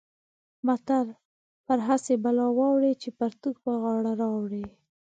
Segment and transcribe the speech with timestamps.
[0.67, 1.07] متل:
[1.65, 4.65] پر هسې بلا واوړې چې پرتوګ پر غاړه راوړې.